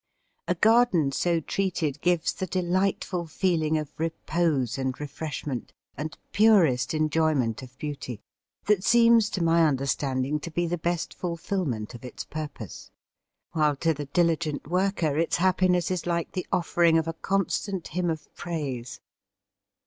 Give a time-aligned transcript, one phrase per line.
[0.47, 7.61] A garden so treated gives the delightful feeling of repose, and refreshment, and purest enjoyment
[7.61, 8.19] of beauty,
[8.65, 12.89] that seems to my understanding to be the best fulfilment of its purpose;
[13.51, 18.09] while to the diligent worker its happiness is like the offering of a constant hymn
[18.09, 19.01] of praise.